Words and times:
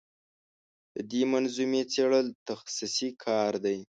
د 0.95 0.97
دې 1.11 1.21
منظومې 1.31 1.81
څېړل 1.91 2.27
تخصصي 2.47 3.09
کار 3.23 3.53
دی. 3.65 3.77